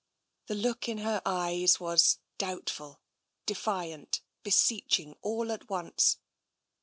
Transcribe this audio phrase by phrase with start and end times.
[0.47, 3.01] The look in her eyes was doubtful,
[3.45, 6.17] defiant, beseech ing, all at once.